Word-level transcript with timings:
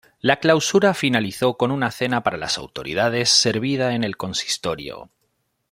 La 0.19 0.39
clausura 0.39 0.95
finalizó 0.95 1.57
con 1.57 1.69
una 1.69 1.91
cena 1.91 2.23
para 2.23 2.35
las 2.35 2.57
autoridades 2.57 3.29
servida 3.29 3.93
en 3.93 4.03
el 4.03 4.17
Consistorio. 4.17 5.11